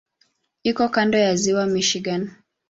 Iko 0.63 0.85
kando 0.93 1.17
ya 1.25 1.31
Ziwa 1.41 1.65
Michigan. 1.73 2.21